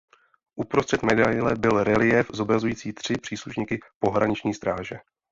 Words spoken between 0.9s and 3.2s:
medaile byl reliéf zobrazující tři